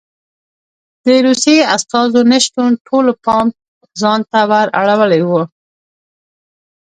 د 1.05 1.07
روسیې 1.27 1.61
استازو 1.75 2.21
نه 2.31 2.37
شتون 2.45 2.71
ټولو 2.87 3.11
پام 3.25 3.47
ځان 4.01 4.19
ته 4.31 4.39
ور 4.51 4.67
اړولی 4.81 5.21
و 5.25 5.31